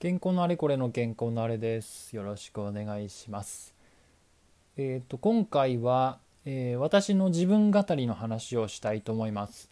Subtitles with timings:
[0.00, 2.16] 健康のあれこれの健康のあれです。
[2.16, 3.74] よろしくお願いします。
[4.78, 9.68] えっ、と今回は、えー、私の自分語りの話をしたいと思います。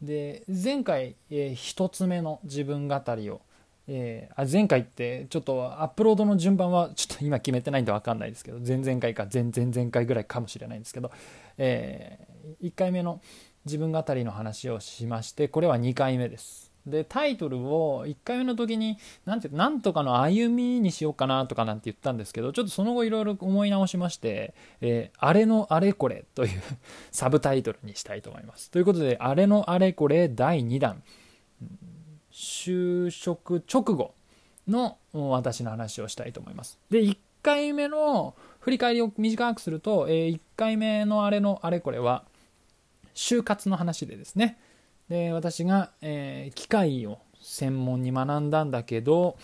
[0.00, 3.42] で前回、えー、1つ目の自分語りを、
[3.86, 11.10] えー、あ前回ってちょっとアップロードの順番はちょっと今決めてないんで分かんないですけど前々回か前々前回ぐらいかもしれないんですけど、
[11.58, 13.20] えー、1回目の
[13.66, 16.69] 自分語りの話をしましてこれは2回目です。
[16.86, 26.62] でタイトルを1回目の時になんてなんとかの歩みにしようかなとかなんて言ったんですけどちょっとその後いろいろ思い直しまして「えー、あれのあれこれ」という
[27.12, 28.70] サブタイトルにしたいと思います。
[28.70, 31.02] ということで「あれのあれこれ第2弾」
[32.32, 34.14] 就職直後
[34.66, 36.78] の私の話をしたいと思います。
[36.90, 42.24] で1回目の振り返りを短くすると、えー、1回目のあれのあれこれは
[43.14, 44.58] 就活の話でですね
[45.10, 49.36] で私が、えー、機械を専門に学んだんだけど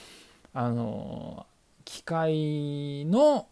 [0.54, 1.44] あの
[1.84, 3.48] 機械の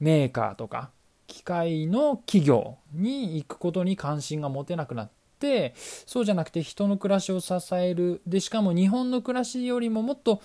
[0.00, 0.90] メーカーとか
[1.26, 8.20] 機械の企業に行くことに関心が持てなくなってそうじゃなくて人の暮らしを支える。
[8.26, 10.42] でしかも日本の暮らしよりももっと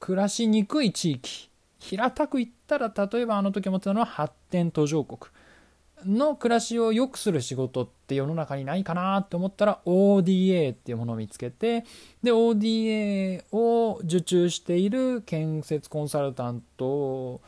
[0.00, 5.30] 暮らしにくい地域平たく言ったら例えばあの時思ってたのは発展途上国。
[6.04, 11.84] の暮らしを良くする仕事って世の中にないかなって思ったら ODA っていうものを見つけて
[12.22, 17.40] で ODA を受注している建設コンサルタント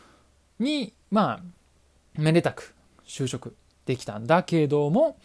[0.58, 2.74] にまあめでたく
[3.06, 3.54] 就職
[3.86, 5.18] できたんだけども、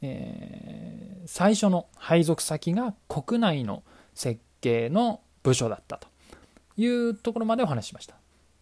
[0.00, 3.82] え、最初の配属先が国内の
[4.14, 6.08] 設計の部署だったと
[6.76, 8.16] いうところまでお話ししました。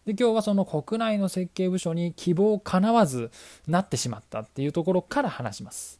[0.05, 3.31] で今日はその国内の設計部署に希望かなわず
[3.67, 5.99] なってしまったっていうところから話します。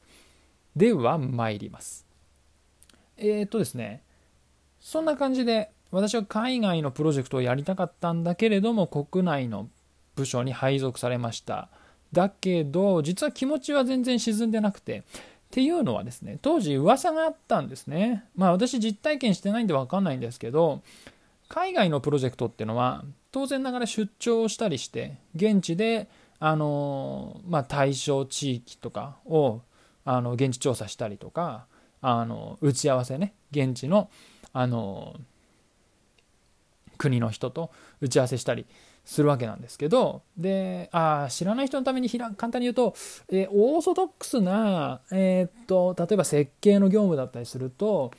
[0.75, 2.05] では参ります。
[3.17, 4.01] えー、っとですね、
[4.79, 9.69] そんな感じで私は海外のプロジェクトをやりたかったんだけれども国内の
[10.15, 11.69] 部署に配属されました。
[12.11, 15.03] だけど実は気持ちは全然沈んでなくてっ
[15.51, 20.81] ていうのはですね当時噂があったんですねまあ私実体験してないんで分かんないんですけど
[21.47, 26.09] 海外のプロジェクトっていうのは当然ながら出張したりして現地で
[26.39, 29.61] あの、まあ、対象地域とかを
[30.03, 31.65] あの現地調査したりとか
[32.01, 34.09] あの打ち合わせね現地の
[34.53, 35.15] あの
[36.97, 38.65] 国の人と打ち合わせしたり
[39.05, 42.93] するわけなんですけどであ知らない人のためにひら簡単に言うと、
[43.29, 48.11] えー、オーソドックスな、えー、っと例えば設計の業務だったりすると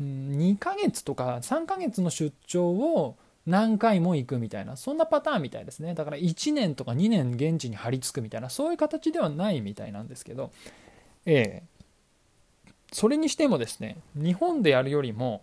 [0.00, 3.16] 2ヶ月とか3ヶ月の出張を
[3.46, 10.52] 何回も行くみたいなそんなパターンみたいですねだから1年とか2年現地に張り付くみたいなそういう形ではないみたいなんですけど
[11.26, 11.72] ええ
[12.92, 15.40] それにしてもですね日本でやるよりも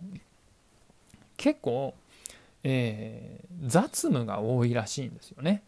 [1.36, 1.94] 結構、
[2.62, 5.62] えー、雑務が多いらしいんですよね。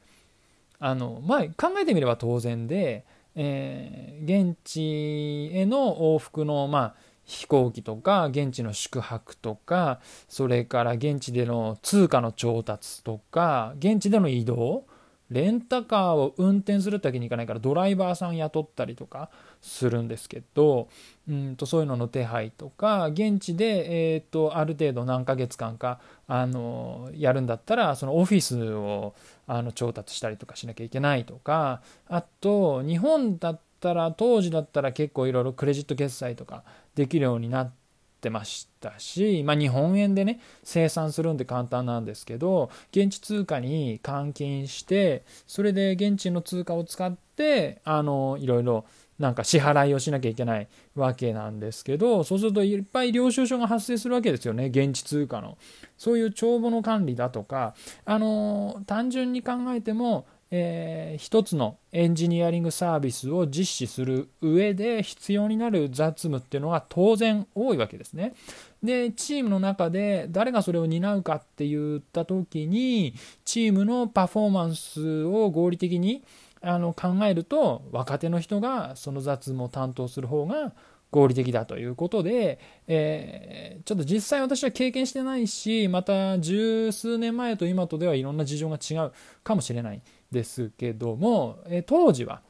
[0.78, 3.04] あのまあ、考えてみれば当然で、
[3.36, 6.94] えー、現地への往復の、まあ、
[7.24, 14.84] 飛行機とか現地の宿泊とかそれから現地での通貨の調達とか現地での移動
[15.32, 19.30] レンタカーを運転するってわけにいかないからドライバーさん雇ったりとか
[19.62, 20.88] するんですけど
[21.28, 29.14] うんとそういうのの手配とか現地で、えーと、ある程度何ヶ月間かあのやるんだったらそのオフィスを
[29.46, 36.62] あの調達したりとかしなきゃいけないとかあと日本だったら当時だったら結構いろいろクレジット決済とか
[36.94, 37.72] できるようになっ
[38.20, 48.84] てましたし、まあ、日本円でね生産するんで簡単なんですけど現地通貨に換金してそれで現地の通貨を使ってあのいろいろ
[49.18, 55.58] なんか支払いをしなきゃいけないわけなんですけどそうするといっぱい領収書が発生するわけですよね現地通貨の。
[55.96, 68.34] そういう帳簿の管理だとかあの単純に考えてもえー、一つのエンジニアリングサービスを実施する上で必要になる雑務っていうのが当然多いわけですね。
[68.82, 73.14] で、チームの中で誰がそれを担うかって言った時に、
[73.46, 76.22] チームのパフォーマンスを合理的に
[76.60, 80.74] あの考えると、若手の人がその雑務を担当する方が
[81.10, 82.58] 合理的だということで、
[82.88, 89.12] えー、ちょっと実際私は経験してないし、また十数年前と今とではいろんな事情が違う
[89.42, 90.02] かもしれない。
[90.32, 92.40] ですけども、え当時は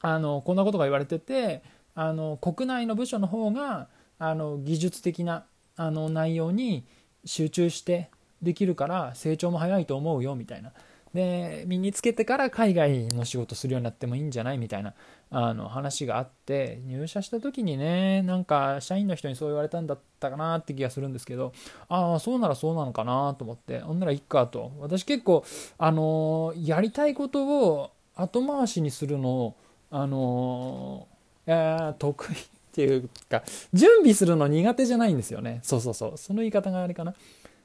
[0.00, 1.62] あのこんなことが言われてて
[1.94, 5.44] あの国内の部署の方があの技術的な
[5.76, 6.84] あの内容に
[7.24, 8.10] 集中して
[8.42, 10.72] できるから成長も早いと思うよみたいな。
[11.14, 14.94] で身につけてから海外の仕事するようになってもいいんじゃないみたいな
[15.30, 21.52] あの話があって入社した時にねなんか社員の人にそう言われたんだったかなって気がするんですけど
[21.88, 24.72] ああそうならそうなのかなと思ってほんならいっかと。
[24.80, 25.44] 私結構
[25.78, 29.56] あのやりたいことを後回しにするのを
[29.90, 31.06] あの
[31.46, 32.36] えー、得意っ
[32.72, 35.60] ていうか準備するの苦手じゃないんですよね。
[35.62, 36.18] そうそうそう。
[36.18, 37.14] その言い方があれかな。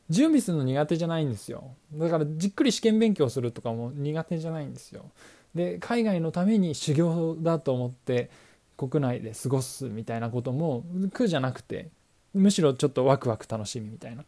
[0.10, 1.76] 準備するの苦手じゃないんですよ。
[1.94, 5.06] だからじっくり試験勉強するとかも苦手じゃないんですよ。
[5.54, 8.30] で海外のために修行だと思って
[8.78, 11.90] 国内で過ごすみたいなことも苦じゃなくて
[12.34, 14.24] むしろちょっとワクワク楽しみみたいな。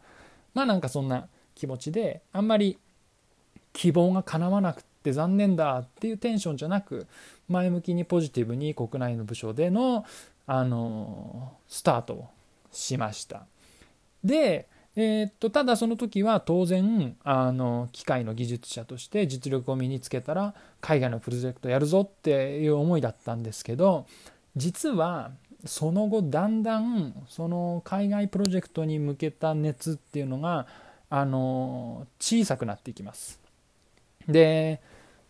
[0.54, 2.78] まあなんかそんな気持ちであんまり
[3.72, 7.06] 希望が叶わなくて残念だっていうテンションじゃなく
[7.48, 10.04] 前向きにポジティブに国内の部署での
[10.46, 12.28] あのスタートを
[12.70, 13.46] しました。
[14.22, 24.06] でえー、っとただその時は当然あの機械の技術者として実力を身につけたら海外のプロジェクトやるぞっていう思いだったんですけど
[24.54, 25.30] 実は
[25.64, 30.66] その後だんだんその海外プロジェクトに向けた熱っていうのが
[31.08, 33.40] あの小さくなっていきます。
[34.28, 34.80] で、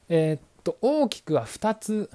[0.09, 2.11] えー、っと大きくは2つ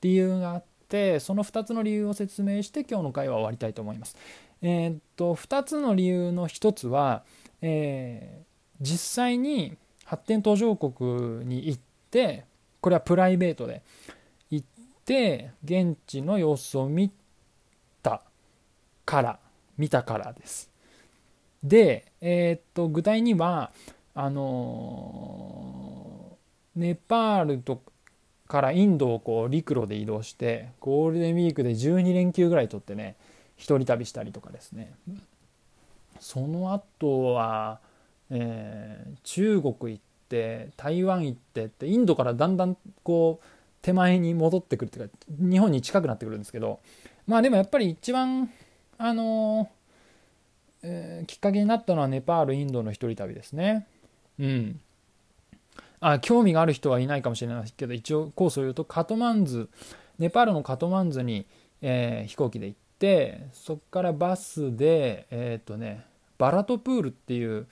[0.00, 4.16] 理由があってその2つの理由を説明して今日の会は終わりたいと思います。
[4.62, 7.24] えー、っと2つの理由の1つは、
[7.60, 8.44] えー、
[8.80, 11.80] 実際に発展途上国に行っ
[12.10, 12.44] て
[12.80, 13.82] これはプライベートで
[14.50, 14.66] 行っ
[15.04, 17.10] て現地の様子を見
[18.02, 18.22] た
[19.04, 19.38] から
[19.76, 20.70] 見たからです。
[21.62, 23.72] で、えー、っと具体には
[24.14, 26.36] あの
[26.76, 27.82] ネパールと
[28.48, 33.16] からインドをこう陸路で移動してゴールデンウィークで12連休ぐらい取ってね
[33.62, 34.92] 一人旅したりとかですね。
[36.18, 37.78] その後は、
[38.28, 43.46] えー、中国行って台湾行ってってインドからだんだんこう
[43.80, 46.80] 手前に戻ってくるっていうか日本に近くなってくるんですけど
[47.28, 48.50] まあでもやっぱり一番
[48.98, 49.68] あのー、
[50.82, 53.86] えー、きっかけになったのはネパールインドの一人旅ですね。
[54.40, 54.80] うん。
[56.00, 59.68] あ興味がある人はいないかもしれないけど一応コースを言うとカトマンズ
[60.18, 61.46] ネパールのカトマンズに、
[61.80, 66.04] えー、飛行機で行ってそこからバスでえっ、ー、とね
[66.38, 67.66] バラトプールっていう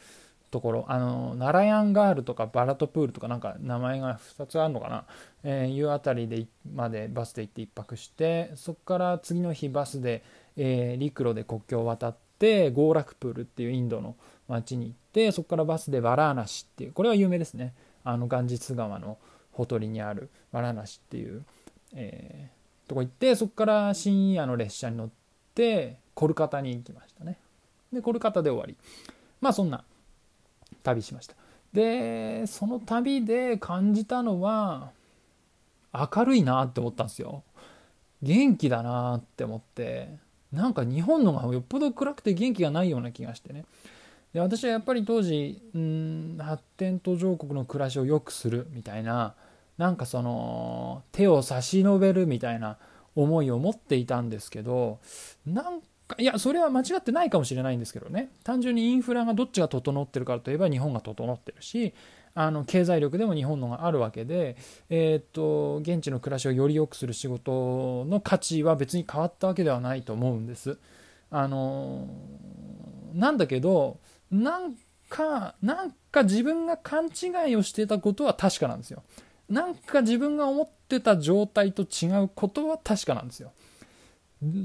[0.51, 5.05] ところあのナラヤンガールとかバラトプールとかなんか名前が2つあるのかな、
[5.45, 10.25] えー、いうあたりでまでバスで行って1泊してそこから次の日バスで、
[10.57, 14.17] えー、陸路で国境を渡ってゴーラクプールっていうインドの
[14.49, 17.73] 町に行ってそこからバスでバラーナシっていうこれは有名ですね。
[18.03, 19.19] あのガンジス川の
[19.53, 21.45] ほとりにあるバラーナシっていう、
[21.95, 25.20] えー、とこ行ってそこから深夜の列車に乗って
[25.55, 27.39] てコルカタに行きましたね。
[27.93, 28.77] でコルカタで終わり。
[29.41, 29.85] まあそんな
[30.83, 31.35] 旅しました。
[31.73, 34.91] でその旅で感じたのは
[35.93, 37.43] 明るいなって思ったんですよ。
[38.23, 40.09] 元気だなって思って
[40.53, 43.65] なんか日本のがよっぽど暗くて元気がないような気がしてね。
[44.33, 49.35] で私はやっぱり当時うん発展途上国の暮らしを良くするみたいな
[49.79, 52.77] なんかその手を差し伸べるみたいな
[53.15, 55.01] 思いを持っていたんですけど
[55.47, 61.95] なんかいやそれは間違ってないかもしれないんですけどね単純にインフラがどっちが整ってるかといえば日本が整ってるし
[62.35, 64.57] あの経済力でも日本のがあるわけで、
[64.89, 70.79] え、っと現地の暮らしをより良くする仕事の価値は別に変わったわけではないと思うんです。
[71.31, 72.09] あの
[73.15, 73.99] なんだけど
[74.31, 74.75] なん
[75.09, 79.03] かなんか自分が勘違いをしてたことは確かなんですよ。
[79.49, 83.53] なんか自分が思ってた状態と違うことは確かなんですよ。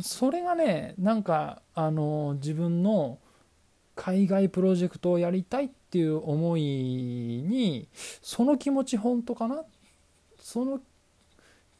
[0.02, 3.20] それがねなんかあの自分の
[3.96, 7.88] 海外プロジェクトをやりたいっていう思いに
[8.22, 9.64] その気持ち本当かな？
[10.40, 10.80] その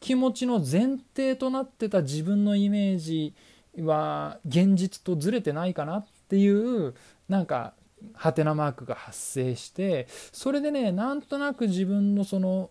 [0.00, 3.34] 気持ちの前提となってた自分のイメージ
[3.78, 6.94] は現実とずれてないかなっていう
[7.28, 7.72] なんか
[8.14, 12.70] ハテナマークが発生してそれでねなんとなく自分のその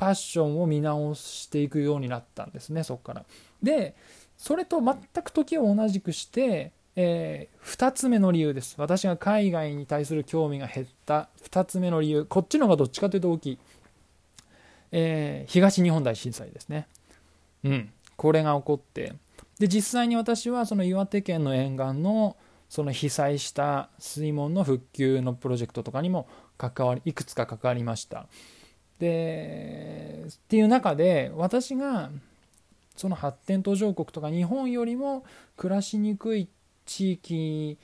[0.00, 3.26] パッションを見直していくようになったんですねそこから。
[3.62, 3.94] で
[4.38, 8.76] それと全く時を同じくして、えー、2つ目の理由です。
[8.78, 11.28] 私が海外に対する興味が減った。
[11.50, 12.24] 2つ目の理由。
[12.24, 13.58] こっちの方がどっちかというと大きい、
[14.92, 16.88] えー、東日本大震災ですね。
[17.64, 17.92] うん。
[18.16, 19.12] これが起こって。
[19.58, 22.38] で実際に私はその岩手県の沿岸の
[22.70, 26.26] その被災した水門の復旧のプロジェクトとかにも
[26.56, 28.26] 関わりいくつか関わりました。
[29.00, 32.10] でっていう中で私が
[32.94, 35.24] その発展途上国とか日本よりも
[35.56, 36.48] 暮らしにくい
[36.84, 37.78] 地域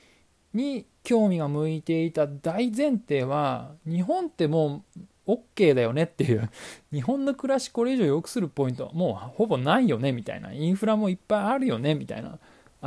[0.52, 4.84] に興味が向いていた大前提は日本っても
[5.26, 6.50] う OK だよねっていう
[6.92, 12.38] 日本の暮らしこれ以上良くするポイントはもうほぼないよねみたいなインフラもいっぱいあるよねみたいな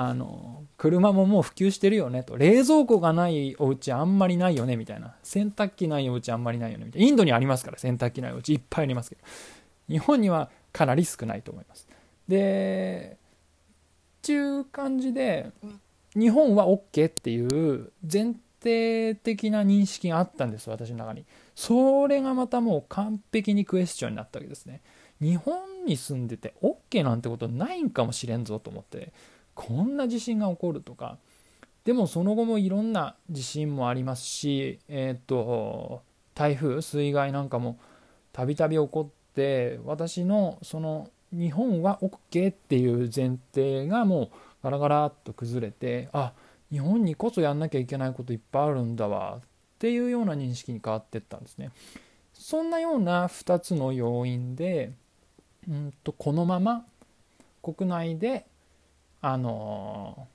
[0.01, 2.38] あの車ももう普及してるよねと。
[2.38, 5.13] 冷蔵庫がないお家あんまりないよねみたいな。
[5.24, 7.08] 洗濯機ないお家あんまりないよねみたいな。
[7.10, 9.22] インドにありますから洗濯機ないお家いっぱいありますけど。
[9.89, 11.86] 日本にはかなり少ないと思います。
[12.29, 15.51] でっていう感じで
[16.15, 21.25] 日本は OK っていう前提的な認識があったんです私の中に。
[21.56, 24.79] それがまたもう完璧にクエスチョンになったわけですね。
[25.20, 29.12] 日本に住んでて OK なんてことないんかもしれんぞと思って。
[29.60, 31.18] こんな地震が起こるとか
[31.84, 36.01] でもその後もいろんな地震もありますし、えっ、と
[36.34, 37.78] 台風水害なんかも
[38.32, 44.30] たびたび起こって私のその日本は OK っていう前提がもう
[44.63, 46.32] ガラガラっと崩れてあ
[46.72, 49.42] 日本にこそやんなきゃいけないこといっぱいあるんだわっ
[49.78, 51.72] ていうような認識に変わってったんですね。
[52.34, 54.94] そんなような2つの要因で、
[55.68, 56.86] うんとこのまま
[57.62, 58.46] 国内で
[59.22, 60.28] あの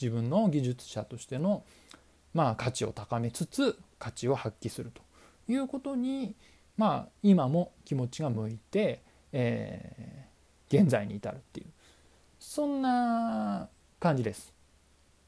[0.00, 1.64] 自分の技術者としての、
[2.34, 5.02] まあ、価値を高めつつ価値を発揮すると
[5.50, 6.34] いうことに、
[6.76, 11.66] まあ、今も気持ちが向いて、えー、現在に至るっていう
[12.38, 13.68] そんな
[13.98, 14.54] 感じです。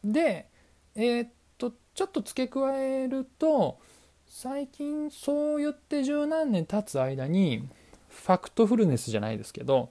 [0.05, 0.49] で
[0.95, 1.29] えー、っ
[1.59, 3.79] とちょっと付け加えると
[4.27, 7.69] 最近そう言って十何年経つ間に
[8.09, 9.91] ファクトフルネスじゃないですけど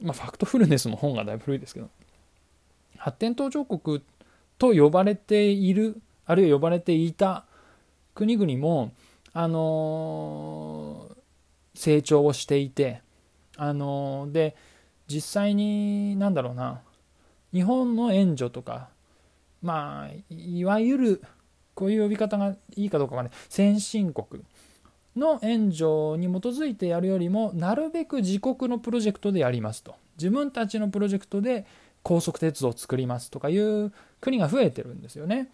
[0.00, 1.88] まあ、ファクトフルネスの本がだいぶ古いですけど
[2.96, 4.02] 発展途上国
[4.58, 7.44] と呼ばれているあるいは呼ばれていた
[8.14, 8.92] 国々も、
[9.32, 13.02] あのー、成長をしていて、
[13.56, 14.56] あのー、で
[15.06, 16.80] 実際に何だろうな
[17.52, 18.88] 日本の援助とか
[19.62, 21.22] まあいわゆる
[21.74, 24.42] こういう呼び方がいいかどうかはね先進国。
[25.16, 25.84] の援助
[26.18, 29.94] に基づいてやるよりもなるべく自国のプロジェクトでやりますと。
[30.16, 31.66] 自分たちのプロジェクトで
[32.02, 35.48] 高速鉄道を作りますとかいう国が増えてるんですよね。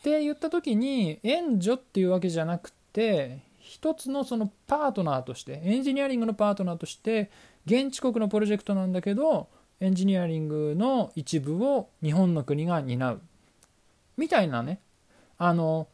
[0.00, 7.30] って言った時に援助っていうわけじゃなくて一つのそのパートナーとしてエンジニアリングのパートナーとして
[7.66, 9.48] 現地国のプロジェクトなんだけど
[9.80, 13.20] エンジニアリングの一部を日本の国が担う。
[14.16, 14.80] みたいなね。
[15.38, 15.88] あの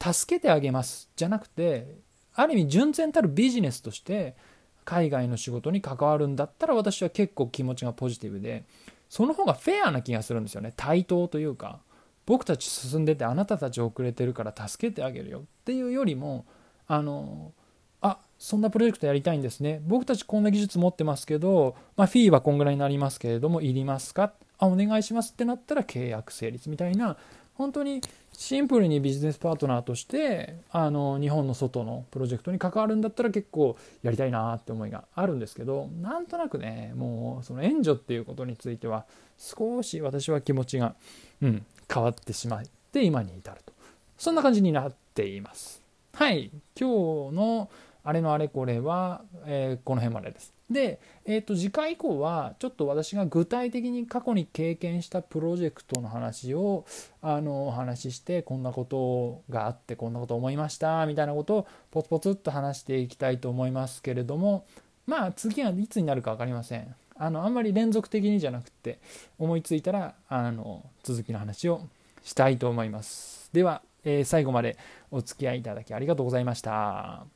[0.00, 1.10] 助けてあげます。
[1.16, 1.96] じゃなくて
[2.36, 4.36] ある意味純然たるビジネスとして
[4.84, 8.64] 海外の仕事に関わるんだったら私は結構気持ちがポジティブで
[9.08, 10.72] その方がフェアな気がするんですよね。
[10.76, 11.80] 対等というか
[12.26, 15.40] 僕たち進んでてあなたたち遅れてるから助けてあげるよ。
[15.40, 16.44] っていうよりも
[16.86, 17.52] あの
[18.00, 19.80] あそんなプロジェクトやりたいんですね。
[19.86, 24.32] 僕たちこんな技術持ってますけど、まあ、フィーはこんぐらいになりますけれどもいりますか？
[24.58, 27.16] あお願いしますってなったら契約成立みたいな
[27.56, 28.00] 本当に
[28.32, 39.06] シンプルにビジネスパートナーとしてあの日本の外のプロジェクトに関わるんだったら結構やりたいなって思いがあるんですけどなんとなくねもうその援助っていうことについては
[39.38, 40.94] 少し私は気持ちが、
[41.40, 43.72] うん、変わってしまって今に至ると
[44.18, 45.82] そんな感じになっています。
[46.14, 47.70] はい今日の
[48.04, 50.55] あれのあれこれは、えー、この辺までです。
[50.70, 56.84] で、えー、と次回以降はちょっと私が具体的に過去に経験したプロジェクトの話を
[57.22, 64.66] あのお話ししてこんなことがあってこんなこと思いましたみたいなことをポツポツっと話していきたいと思いますけれども
[65.06, 66.94] まあ次はいつになるか分かりません。
[67.18, 68.98] あのあんまり連続的にじゃなくて
[69.38, 71.80] 思いついたらあの続きの話を
[72.22, 73.48] したいと思います。
[73.52, 74.76] では、えー、最後まで
[75.10, 77.35] お付き合いいただきありがとうございました。